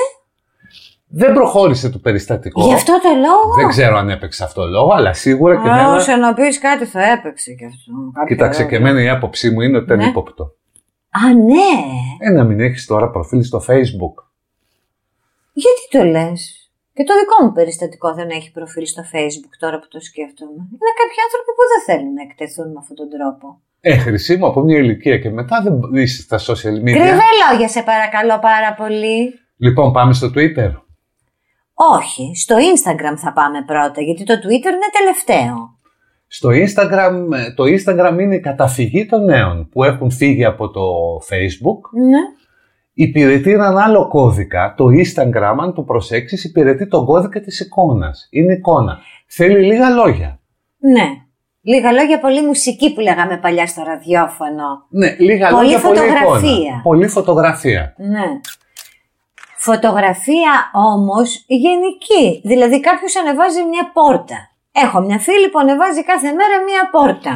[1.14, 2.66] Δεν προχώρησε το περιστατικό.
[2.68, 5.96] γι' αυτό το λόγο; Δεν ξέρω αν έπαιξε αυτό λόγο, αλλά σίγουρα και Α, εμένα...
[5.96, 7.92] όσο να πεις κάτι θα έπαιξε κι αυτό.
[8.14, 8.72] Κάποιο Κοίταξε, λόγο.
[8.72, 10.06] και εμένα η άποψή μου είναι ότι ήταν Ναι.
[10.06, 10.44] ύποπτο.
[11.24, 11.72] Α, ναι.
[12.28, 14.16] Ε, να μην έχεις τώρα προφίλ στο facebook.
[15.54, 19.88] Γιατί το λες; Και το δικό μου περιστατικό δεν έχει προφίλ στο facebook τώρα που
[19.90, 20.60] το σκέφτομαι.
[20.74, 23.46] Είναι κάποιοι άνθρωποι που δεν θέλουν να εκτεθούν με αυτόν τον τρόπο.
[23.82, 26.98] Ε, χρυσή μου, από μια ηλικία και μετά δεν είσαι στα social media.
[27.00, 29.20] Κρυβέ λόγια σε παρακαλώ πάρα πολύ.
[29.58, 30.72] Λοιπόν, πάμε στο Twitter.
[31.96, 35.80] Όχι, στο Instagram θα πάμε πρώτα, γιατί το Twitter είναι τελευταίο.
[36.28, 40.82] Στο Instagram, ε, το Instagram είναι η καταφυγή των νέων που έχουν φύγει από το
[41.30, 41.80] Facebook.
[42.10, 42.20] Ναι.
[42.94, 44.74] Υπηρετεί έναν άλλο κώδικα.
[44.78, 48.28] Το Instagram, αν το προσέξεις, υπηρετεί τον κώδικα της εικόνας.
[48.32, 49.00] Είναι εικόνα.
[49.28, 50.40] Θέλει λίγα λόγια.
[50.78, 51.06] Ναι.
[51.62, 54.86] Λίγα λόγια, πολύ μουσική που λέγαμε παλιά στο ραδιόφωνο.
[54.90, 56.52] Ναι, λίγα Πολύ λόγια, πολύ φωτογραφία.
[56.52, 56.82] εικόνα.
[56.84, 57.94] Πολύ φωτογραφία.
[57.98, 58.26] Ναι.
[59.68, 60.54] Φωτογραφία
[60.94, 62.42] όμως γενική.
[62.44, 64.38] Δηλαδή κάποιος ανεβάζει μια πόρτα.
[64.72, 67.34] Έχω μια φίλη που ανεβάζει κάθε μέρα μια πόρτα.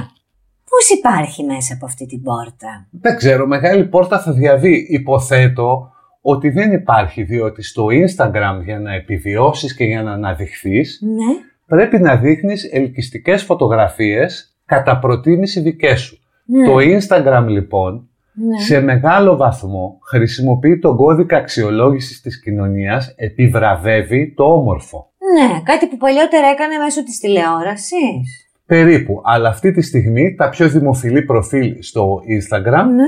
[0.69, 4.85] Πώς υπάρχει μέσα από αυτή την πόρτα; Δεν ξέρω, μεγάλη πόρτα θα διαβεί.
[4.89, 11.33] Υποθέτω ότι δεν υπάρχει, διότι στο Instagram για να επιβιώσεις και για να αναδειχθείς, Ναι.
[11.65, 16.19] πρέπει να δείχνεις ελκυστικές φωτογραφίες κατά προτίμηση δικές σου.
[16.45, 16.65] Ναι.
[16.65, 18.60] Το Instagram λοιπόν ναι.
[18.60, 25.10] σε μεγάλο βαθμό χρησιμοποιεί τον κώδικα αξιολόγησης της κοινωνίας, επιβραβεύει το όμορφο.
[25.34, 28.50] Ναι, κάτι που παλιότερα έκανε μέσω της τηλεόρασης.
[28.65, 33.06] Περίπου, αλλά αυτή τη στιγμή τα πιο δημοφιλή προφίλ στο Instagram Ναι.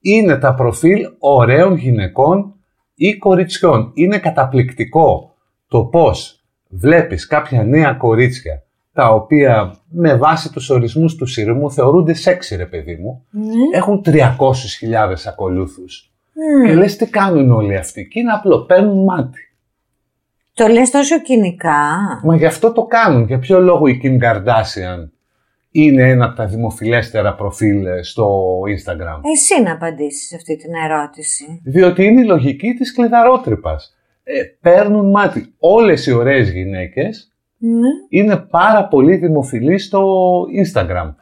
[0.00, 2.54] είναι τα προφίλ ωραίων γυναικών
[2.94, 3.90] ή κοριτσιών.
[3.94, 5.34] Είναι καταπληκτικό
[5.68, 8.63] το πώς βλέπεις κάποια νέα κορίτσια
[8.94, 13.76] τα οποία με βάση τους ορισμούς του σειρμού θεωρούνται σεξι ρε παιδί μου, Ναι.
[13.78, 16.12] έχουν 300.000 ακολούθους.
[16.32, 16.66] Μμ.
[16.66, 19.38] Και λες τι κάνουν όλοι αυτοί; Και είναι απλό, παίρνουν μάτι.
[20.54, 21.80] Το λες τόσο κοινικά.
[22.24, 23.26] Μα γι' αυτό το κάνουν.
[23.26, 25.08] Για ποιο λόγο η Kim Kardashian
[25.70, 31.60] είναι ένα από τα δημοφιλέστερα προφίλ ε, στο Instagram; Εσύ να απαντήσεις αυτή την ερώτηση.
[31.64, 33.94] Διότι είναι η λογική της κλειδαρότρυπας.
[34.24, 35.54] Ε, παίρνουν μάτι.
[35.58, 37.33] Όλες οι ωραίες γυναίκες
[37.66, 37.88] Ναι.
[38.08, 40.02] είναι πάρα πολύ δημοφιλείς στο
[40.40, 41.14] Instagram.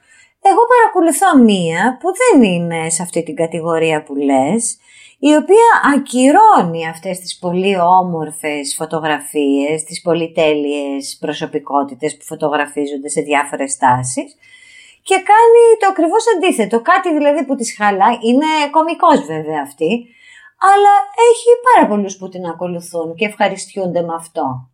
[0.51, 4.79] Εγώ παρακολουθώ μία που δεν είναι σε αυτή την κατηγορία που λες,
[5.19, 13.77] η οποία ακυρώνει αυτές τις πολύ όμορφες φωτογραφίες, τις πολυτέλειες προσωπικότητες που φωτογραφίζονται σε διάφορες
[13.77, 14.37] τάσεις
[15.03, 16.81] και κάνει το ακριβώς αντίθετο.
[16.81, 19.93] Κάτι δηλαδή που της χαλάει, είναι κωμικός βέβαια αυτή,
[20.71, 20.95] αλλά
[21.31, 24.72] έχει πάρα πολλούς που την ακολουθούν και ευχαριστιούνται με αυτό.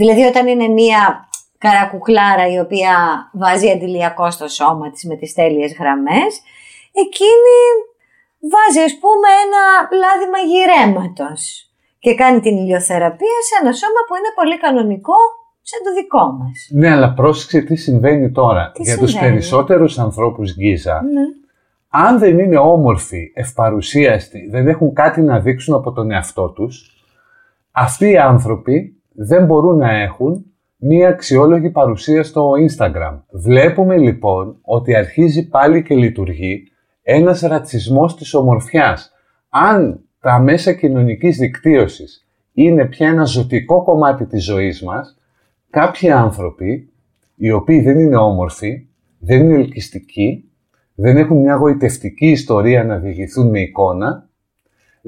[0.00, 1.28] Δηλαδή όταν είναι μία
[1.58, 2.94] καρακουκλάρα η οποία
[3.32, 6.32] βάζει αντιλιακό στο σώμα της με τις τέλειες γραμμές,
[7.04, 7.56] εκείνη
[8.52, 9.62] βάζει ας πούμε ένα
[10.02, 15.20] λάδι μαγειρέματος και κάνει την ηλιοθεραπεία σε ένα σώμα που είναι πολύ κανονικό
[15.62, 16.68] σαν το δικό μας.
[16.70, 18.70] Ναι, αλλά πρόσεξε τι συμβαίνει τώρα.
[18.74, 21.22] Τι Για τους συμβαίνει; περισσότερους ανθρώπους γκίζα, Ναι.
[21.88, 27.04] αν δεν είναι όμορφοι, ευπαρουσίαστοι, δεν έχουν κάτι να δείξουν από τον εαυτό τους,
[27.72, 30.44] αυτοί οι άνθρωποι δεν μπορούν να έχουν
[30.76, 33.20] μία αξιόλογη παρουσία στο Instagram.
[33.30, 36.62] Βλέπουμε λοιπόν ότι αρχίζει πάλι και λειτουργεί
[37.02, 39.12] ένας ρατσισμός της ομορφιάς.
[39.48, 45.18] Αν τα μέσα κοινωνικής δικτύωσης είναι πια ένα ζωτικό κομμάτι της ζωής μας,
[45.70, 46.92] κάποιοι άνθρωποι,
[47.34, 50.50] οι οποίοι δεν είναι όμορφοι, δεν είναι ελκυστικοί,
[50.94, 54.25] δεν έχουν μια γοητευτική ιστορία να διηγηθούν με εικόνα,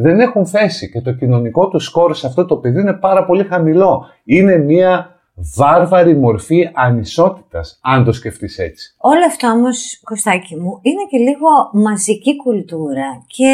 [0.00, 3.44] δεν έχουν θέση και το κοινωνικό τους σκόρ σε αυτό το παιδί είναι πάρα πολύ
[3.44, 4.06] χαμηλό.
[4.24, 5.20] Είναι μια
[5.56, 8.94] βάρβαρη μορφή ανισότητας, αν το σκεφτείς έτσι.
[8.98, 13.52] Όλο αυτό όμως, Κωστάκη μου, είναι και λίγο μαζική κουλτούρα και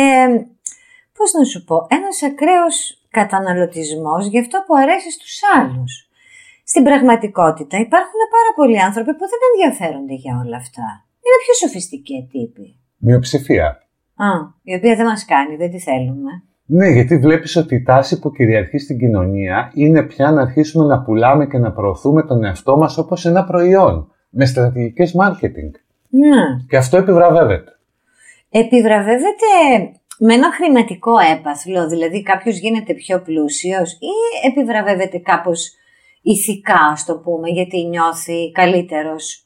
[1.17, 2.77] πώς να σου πω, ένας ακραίος
[3.11, 5.93] καταναλωτισμός για αυτό που αρέσει στους άλλους.
[6.65, 10.87] Στην πραγματικότητα υπάρχουν πάρα πολλοί άνθρωποι που δεν ενδιαφέρονται για όλα αυτά.
[11.25, 12.77] Είναι πιο σοφιστικοί τύποι.
[12.97, 13.84] Μειοψηφία.
[14.17, 14.27] Α,
[14.63, 16.43] η οποία δεν μας κάνει, δεν τη θέλουμε.
[16.67, 21.03] Ναι, γιατί βλέπεις ότι η τάση που κυριαρχεί στην κοινωνία είναι πια να αρχίσουμε να
[21.03, 25.71] πουλάμε και να προωθούμε τον εαυτό μας όπως ένα προϊόν, με στρατηγικές marketing.
[26.09, 26.65] Ναι.
[26.69, 27.79] Και αυτό επιβραβεύεται.
[28.51, 29.51] επιβραβεύεται
[30.19, 35.73] με ένα χρηματικό έπαθλο, δηλαδή κάποιος γίνεται πιο πλούσιος ή επιβραβεύεται κάπως
[36.23, 39.44] ηθικά, ας το πούμε, γιατί νιώθει καλύτερος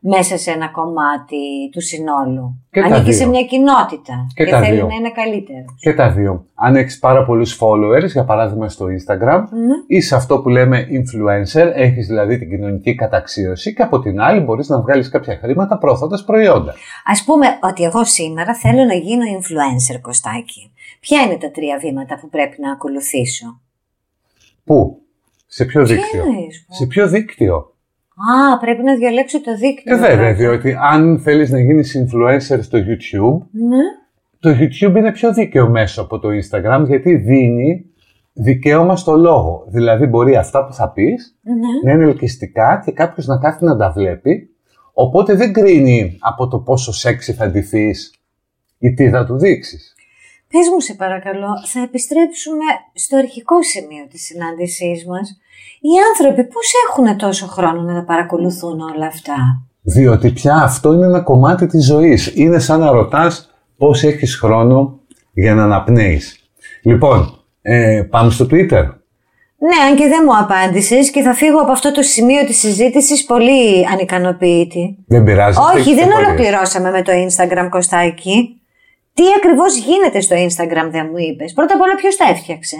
[0.00, 2.62] μέσα σε ένα κομμάτι του συνόλου.
[2.70, 3.28] Και τα Ανήκει σε δύο.
[3.28, 4.86] μια κοινότητα Και και, τα θέλει δύο.
[4.86, 5.74] να είναι καλύτερος.
[5.80, 6.44] Και τα δύο.
[6.54, 9.74] Αν έχεις πάρα πολλούς followers, για παράδειγμα στο Instagram, Ναι.
[9.96, 14.40] ή σε αυτό που λέμε influencer, έχεις δηλαδή την κοινωνική καταξίωση και από την άλλη
[14.40, 16.74] μπορείς να βγάλεις κάποια χρήματα προωθώντας προϊόντα.
[17.04, 20.72] Ας πούμε ότι εγώ σήμερα θέλω να γίνω influencer, Κωστάκη.
[21.00, 23.60] Ποια είναι τα τρία βήματα που πρέπει να ακολουθήσω;
[24.64, 24.98] Πού;
[25.46, 27.74] Σε ποιο δίκτυο; εννοείς, Σε ποιο δίκτυο;
[28.52, 29.94] Α, πρέπει να διαλέξω το δίκτυο.
[29.94, 30.32] Ε, βέβαια, πρώτα.
[30.34, 33.82] διότι αν θέλεις να γίνεις influencer στο YouTube, Ναι.
[34.40, 37.84] το YouTube είναι πιο δίκαιο μέσο από το Instagram γιατί δίνει
[38.32, 39.64] δικαίωμα στο λόγο.
[39.68, 41.54] Δηλαδή μπορεί αυτά που θα πεις Ναι.
[41.84, 44.50] να είναι ελκυστικά και κάποιος να κάθεται να τα βλέπει,
[44.92, 48.14] οπότε δεν κρίνει από το πόσο σεξι θα ντυθείς
[48.78, 49.92] ή τι θα του δείξεις.
[50.52, 55.38] Πες μου σε παρακαλώ, θα επιστρέψουμε στο αρχικό σημείο της συνάντησής μας.
[55.80, 59.34] Οι άνθρωποι πώς έχουν τόσο χρόνο να τα παρακολουθούν όλα αυτά;
[59.82, 62.32] Διότι πια αυτό είναι ένα κομμάτι της ζωής.
[62.34, 65.00] Είναι σαν να ρωτάς πώς έχεις χρόνο
[65.32, 66.50] για να αναπνέεις.
[66.82, 68.84] Λοιπόν, ε, πάμε στο Twitter.
[69.60, 73.24] Ναι, αν και δεν μου απάντησες και θα φύγω από αυτό το σημείο της συζήτησης
[73.24, 74.96] πολύ ανικανοποιητή.
[75.06, 75.56] Δεν πειράζει.
[75.58, 76.26] θα Όχι, έχεις δεν απορίες.
[76.26, 78.60] ολοκληρώσαμε με το Instagram, Κωστάκη.
[79.14, 81.52] Τι ακριβώς γίνεται στο Instagram δεν μου είπες.
[81.52, 82.76] Πρώτα απ' όλα ποιος τα έφτιαξε;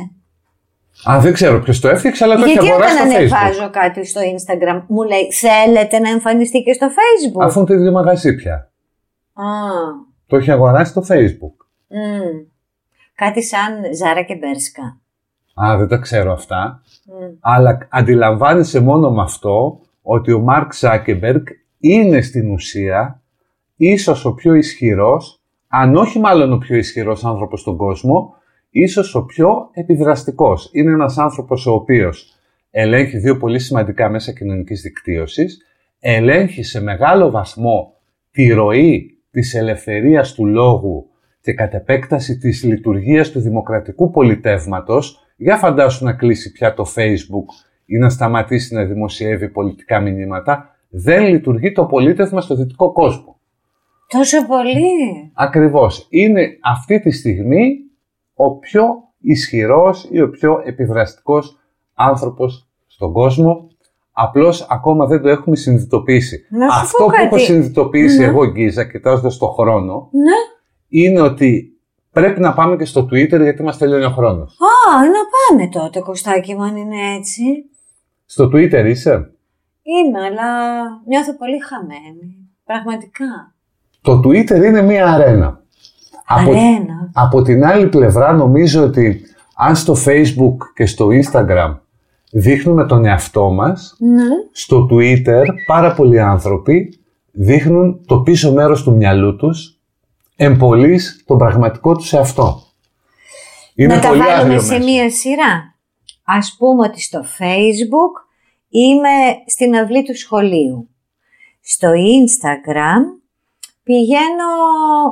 [1.05, 3.41] Α, δεν ξέρω ποιος το έφτιαξε, αλλά το έχει Γιατί αγοράσει όταν στο Facebook.
[3.41, 7.75] ανεβάζω κάτι στο Instagram μου λέει θέλετε να εμφανιστεί και στο Facebook; Αφού είναι το
[7.75, 8.55] ίδιο μαγαζί πια.
[9.33, 9.43] Α,
[10.27, 11.65] Το έχει αγοράσει στο Facebook.
[11.89, 12.47] μμ.
[13.15, 14.97] Κάτι σαν Ζάρα και Μπέρσκα.
[15.65, 16.83] Α, δεν τα ξέρω αυτά.
[17.05, 17.13] Μμ.
[17.41, 21.47] Αλλά αντιλαμβάνεσαι μόνο με αυτό ότι ο Μάρκ Ζάκεμπεργκ
[21.79, 23.21] είναι στην ουσία
[23.77, 28.35] ίσως ο πιο ισχυρός, αν όχι μάλλον ο πιο ισχυρός άνθρωπος στον κόσμο,
[28.71, 30.71] ίσως ο πιο επιδραστικός.
[30.73, 32.33] Είναι ένας άνθρωπος ο οποίος
[32.71, 35.63] ελέγχει δύο πολύ σημαντικά μέσα κοινωνικής δικτύωσης,
[36.01, 37.95] ελέγχει σε μεγάλο βαθμό
[38.31, 45.57] τη ροή της ελευθερίας του λόγου και κατ' επέκταση της λειτουργίας του δημοκρατικού πολιτεύματος, για
[45.57, 47.47] φαντάσου να κλείσει πια το Facebook
[47.87, 53.41] ή να σταματήσει να δημοσιεύει πολιτικά μηνύματα, δεν λειτουργεί το πολίτευμα στο δυτικό κόσμο.
[54.09, 56.07] Τόσο πολύ; Ακριβώς.
[56.11, 57.88] Είναι αυτή τη στιγμή
[58.41, 58.85] ο πιο
[59.21, 61.59] ισχυρός ή ο πιο επιδραστικός
[61.95, 63.69] άνθρωπος στον κόσμο.
[64.13, 66.47] Απλώς ακόμα δεν το έχουμε συνειδητοποιήσει.
[66.51, 67.25] Να σου Αυτό πω που κάτι.
[67.25, 68.25] έχω συνειδητοποιήσει Ναι.
[68.25, 70.37] εγώ, Γκίζα, κοιτάζοντας το χρόνο, Ναι.
[70.89, 71.79] είναι ότι
[72.13, 74.57] πρέπει να πάμε και στο Twitter γιατί μας τελειώνει ο χρόνος.
[74.61, 75.21] Α, να
[75.59, 77.43] πάμε τότε, Κωστάκη μου, αν είναι έτσι.
[78.25, 79.33] Στο Twitter είσαι;
[79.83, 80.51] Είμαι, αλλά
[81.07, 82.51] νιώθω πολύ χαμένη.
[82.65, 83.55] Πραγματικά.
[84.01, 85.63] Το Twitter είναι μία αρένα.
[86.31, 87.11] Από, Αρένα.
[87.13, 89.21] από την άλλη πλευρά νομίζω ότι
[89.57, 91.77] αν στο Facebook και στο Instagram
[92.33, 94.23] δείχνουμε τον εαυτό μας, Ναι.
[94.53, 96.99] στο Twitter πάρα πολλοί άνθρωποι
[97.33, 99.79] δείχνουν το πίσω μέρος του μυαλού τους
[100.37, 102.63] εμπολής τον πραγματικό τους εαυτό.
[103.75, 105.75] Είναι να τα βάλουμε σε μία σειρά.
[106.25, 108.27] Ας πούμε ότι στο facebook
[108.69, 109.09] είμαι
[109.47, 110.89] στην αυλή του σχολείου.
[111.61, 113.18] Στο instagram
[113.89, 114.51] πηγαίνω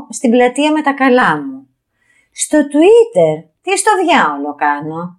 [0.09, 1.69] στην πλατεία με τα καλά μου.
[2.33, 5.19] Στο twitter τι στο διάολο κάνω;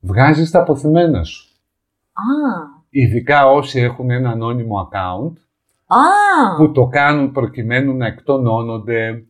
[0.00, 1.48] Βγάζεις τα αποθυμένα σου.
[2.12, 5.32] Α, Ειδικά όσοι έχουν ένα ανώνυμο account
[5.86, 9.24] α, που το κάνουν προκειμένου να εκτονώνονται,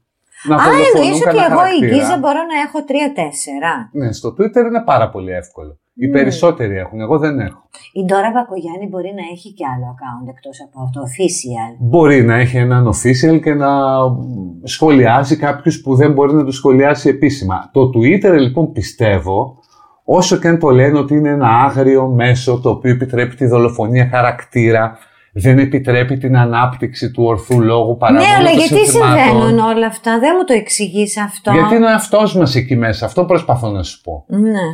[0.48, 1.90] να α δολοφονούν εννοείς ότι κανένα εγώ η χαρακτήρα.
[1.90, 3.72] Γκίζα μπορώ να έχω τρία-τέσσερα.
[4.00, 5.72] Ναι, στο Twitter είναι πάρα πολύ εύκολο.
[6.02, 6.12] Οι Μμμ.
[6.12, 7.60] περισσότεροι έχουν, εγώ δεν έχω.
[7.92, 11.72] Η Ντόρα Μπακογιάννη μπορεί να έχει και άλλο account εκτός από αυτό, official.
[11.78, 13.70] Μπορεί να έχει έναν official και να
[14.62, 17.70] σχολιάζει κάποιους που δεν μπορεί να τους σχολιάσει επίσημα.
[17.72, 19.58] Το Twitter λοιπόν πιστεύω,
[20.04, 24.08] όσο και αν το λένε ότι είναι ένα άγριο μέσο το οποίο επιτρέπει τη δολοφονία
[24.12, 24.98] χαρακτήρα,
[25.32, 29.18] δεν επιτρέπει την ανάπτυξη του ορθού λόγου παρά ναι, μόνο αλλά των γιατί συνθημάτων.
[29.18, 31.52] συμβαίνουν όλα αυτά, δεν μου το εξηγείς αυτό.
[31.52, 34.24] Γιατί είναι ο εαυτός μας εκεί μέσα, αυτό προσπαθώ να σου πω.
[34.28, 34.66] Ναι.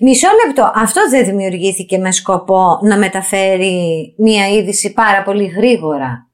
[0.00, 0.72] Μισό λεπτό.
[0.74, 6.28] Αυτό δεν δημιουργήθηκε με σκοπό να μεταφέρει μία είδηση πάρα πολύ γρήγορα.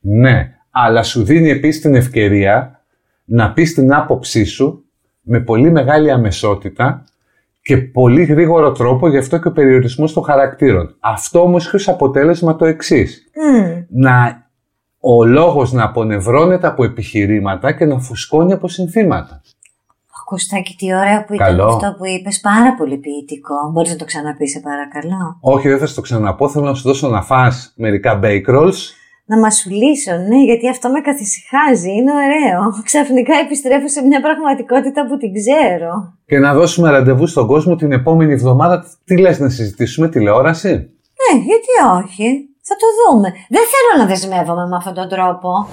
[0.00, 2.80] Ναι, αλλά σου δίνει επίσης την ευκαιρία
[3.24, 4.84] να πεις την άποψή σου
[5.20, 7.04] με πολύ μεγάλη αμεσότητα
[7.66, 10.96] και πολύ γρήγορο τρόπο, γι' αυτό και ο περιορισμός των χαρακτήρων.
[11.00, 13.30] Αυτό όμως έχει ως αποτέλεσμα το εξής.
[13.34, 14.00] Μμ.
[14.00, 14.46] Να,
[15.00, 19.42] ο λόγος να απονευρώνεται από επιχειρήματα και να φουσκώνει από συνθήματα.
[20.24, 21.64] Κωστάκι, τι ωραίο που ήταν Καλό.
[21.64, 23.70] αυτό που είπες, πάρα πολύ ποιητικό.
[23.72, 25.38] Μπορείς να το ξαναπείς, σε παρακαλώ.
[25.40, 28.78] Όχι, δεν θα σου το ξαναπώ, θέλω να σου δώσω να φας μερικά bake rolls
[29.28, 32.60] Να μας σουλήσω, ναι, γιατί αυτό με καθησυχάζει, είναι ωραίο.
[32.84, 35.92] Ξαφνικά επιστρέφω σε μια πραγματικότητα που την ξέρω.
[36.26, 38.84] και να δώσουμε ραντεβού στον κόσμο την επόμενη εβδομάδα.
[39.04, 42.48] Τι λες να συζητήσουμε, τηλεόραση; Ναι, γιατί όχι.
[42.68, 43.28] Θα το δούμε.
[43.48, 45.68] Δεν θέλω να δεσμεύομαι με αυτόν τον τρόπο.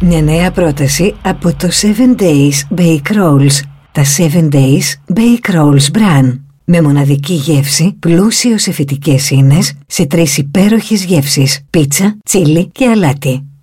[0.00, 3.56] Μια νέα πρόταση από το 7 Days Bake Rolls.
[3.92, 6.43] Τα 7 Days Bake Rolls Bran.
[6.66, 11.60] Με μοναδική γεύση, πλούσιος σε φυτικές ίνες, σε τρεις υπέροχες γεύσεις.
[11.70, 13.53] Πίτσα, τσίλι και αλάτι.